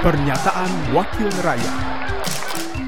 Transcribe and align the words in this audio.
Pernyataan 0.00 0.96
Wakil 0.96 1.28
Rakyat 1.44 1.76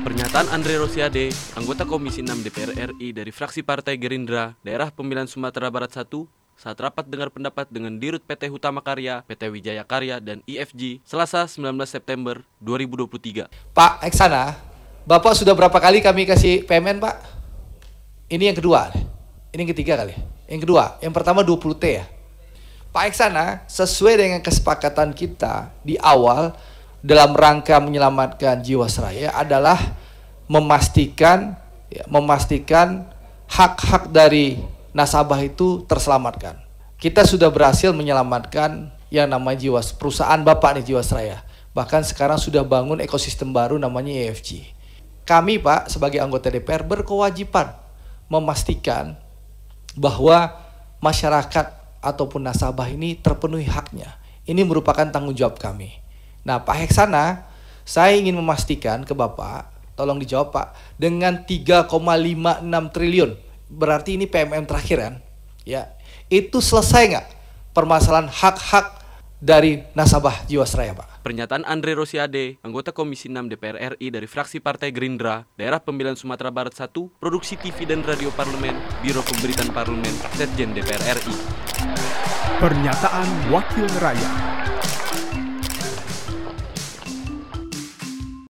Pernyataan 0.01 0.49
Andre 0.49 0.81
Rosiade, 0.81 1.29
anggota 1.53 1.85
Komisi 1.85 2.25
6 2.25 2.41
DPR 2.41 2.73
RI 2.73 3.13
dari 3.13 3.29
fraksi 3.29 3.61
Partai 3.61 4.01
Gerindra, 4.01 4.57
Daerah 4.65 4.89
Pemilihan 4.89 5.29
Sumatera 5.29 5.69
Barat 5.69 5.93
1, 5.93 6.09
saat 6.57 6.81
rapat 6.81 7.05
dengar 7.05 7.29
pendapat 7.29 7.69
dengan 7.69 8.01
Dirut 8.01 8.25
PT 8.25 8.49
Hutama 8.49 8.81
Karya, 8.81 9.21
PT 9.29 9.45
Wijaya 9.53 9.85
Karya, 9.85 10.25
dan 10.25 10.41
IFG, 10.49 11.05
Selasa 11.05 11.45
19 11.45 11.77
September 11.85 12.41
2023. 12.65 13.45
Pak 13.77 14.09
Eksana, 14.09 14.57
Bapak 15.05 15.37
sudah 15.37 15.53
berapa 15.53 15.77
kali 15.85 16.01
kami 16.01 16.25
kasih 16.25 16.65
PMN 16.65 16.97
Pak? 16.97 17.15
Ini 18.33 18.49
yang 18.49 18.57
kedua, 18.57 18.89
ini 19.53 19.69
yang 19.69 19.73
ketiga 19.77 20.01
kali. 20.01 20.17
Yang 20.49 20.65
kedua, 20.65 20.97
yang 21.05 21.13
pertama 21.13 21.45
20T 21.45 21.85
ya. 21.93 22.09
Pak 22.89 23.05
Eksana, 23.05 23.69
sesuai 23.69 24.17
dengan 24.17 24.41
kesepakatan 24.41 25.13
kita 25.13 25.77
di 25.85 26.01
awal 26.01 26.72
dalam 27.03 27.35
rangka 27.35 27.83
menyelamatkan 27.83 28.63
Jiwasraya 28.63 29.35
adalah 29.35 29.77
memastikan 30.47 31.59
ya, 31.91 32.07
memastikan 32.07 33.11
hak-hak 33.51 34.15
dari 34.15 34.63
nasabah 34.95 35.43
itu 35.43 35.83
terselamatkan. 35.91 36.57
Kita 37.03 37.27
sudah 37.27 37.51
berhasil 37.51 37.91
menyelamatkan 37.91 38.95
yang 39.11 39.27
namanya 39.27 39.59
Jiwas 39.59 39.91
perusahaan 39.91 40.39
Bapak 40.41 40.79
nih 40.79 40.95
Jiwasraya. 40.95 41.43
Bahkan 41.75 42.07
sekarang 42.07 42.39
sudah 42.39 42.63
bangun 42.63 43.03
ekosistem 43.03 43.51
baru 43.51 43.77
namanya 43.77 44.15
EFG. 44.31 44.63
Kami 45.27 45.59
Pak 45.59 45.91
sebagai 45.91 46.23
anggota 46.23 46.49
DPR 46.49 46.87
berkewajiban 46.87 47.75
memastikan 48.31 49.19
bahwa 49.99 50.55
masyarakat 51.03 51.67
ataupun 52.03 52.43
nasabah 52.47 52.87
ini 52.91 53.19
terpenuhi 53.19 53.67
haknya. 53.67 54.19
Ini 54.43 54.67
merupakan 54.67 55.07
tanggung 55.07 55.35
jawab 55.35 55.59
kami. 55.59 56.02
Nah, 56.43 56.63
Pak 56.63 56.77
Heksana, 56.83 57.47
saya 57.87 58.19
ingin 58.19 58.35
memastikan 58.35 59.07
ke 59.07 59.15
Bapak, 59.15 59.71
tolong 59.95 60.19
dijawab 60.19 60.51
Pak, 60.51 60.67
dengan 60.99 61.47
3,56 61.47 62.95
triliun, 62.95 63.31
berarti 63.71 64.19
ini 64.19 64.27
PMM 64.27 64.67
terakhir 64.67 64.99
kan? 64.99 65.15
Ya, 65.63 65.95
itu 66.27 66.59
selesai 66.59 67.03
nggak 67.15 67.27
permasalahan 67.71 68.27
hak-hak 68.27 68.99
dari 69.39 69.87
nasabah 69.95 70.43
Jiwasraya 70.51 70.99
Pak? 70.99 71.23
Pernyataan 71.23 71.63
Andre 71.63 71.95
Rosiade, 71.95 72.59
anggota 72.67 72.91
Komisi 72.91 73.31
6 73.31 73.47
DPR 73.47 73.95
RI 73.95 74.11
dari 74.11 74.27
fraksi 74.27 74.59
Partai 74.59 74.91
Gerindra, 74.91 75.47
Daerah 75.55 75.79
Pemilihan 75.79 76.19
Sumatera 76.19 76.51
Barat 76.51 76.75
1, 76.75 76.91
Produksi 77.23 77.55
TV 77.55 77.87
dan 77.87 78.03
Radio 78.03 78.35
Parlemen, 78.35 78.75
Biro 78.99 79.23
Pemberitaan 79.23 79.71
Parlemen, 79.71 80.15
Setjen 80.35 80.75
DPR 80.75 81.23
RI. 81.23 81.35
Pernyataan 82.59 83.55
Wakil 83.55 83.87
Rakyat 84.03 84.62